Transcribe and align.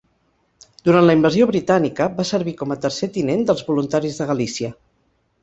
Durant 0.87 1.03
la 1.09 1.15
Invasió 1.17 1.47
Britànica, 1.51 2.07
va 2.21 2.25
servir 2.31 2.55
com 2.63 2.73
a 2.73 2.79
tercer 2.87 3.11
tinent 3.19 3.45
dels 3.51 3.63
Voluntaris 3.69 4.19
de 4.23 4.31
Galícia. 4.33 4.73